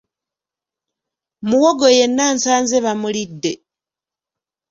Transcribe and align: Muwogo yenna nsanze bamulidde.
Muwogo 1.47 1.87
yenna 1.97 2.25
nsanze 2.35 2.77
bamulidde. 2.85 3.51